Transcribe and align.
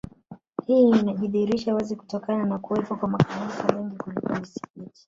Hii 0.67 0.89
inajidhihirisha 0.89 1.73
wazi 1.75 1.95
kutokana 1.95 2.45
na 2.45 2.59
kuwepo 2.59 2.95
kwa 2.95 3.07
makanisa 3.09 3.65
mengi 3.73 3.97
kuliko 3.97 4.35
misikiti 4.35 4.89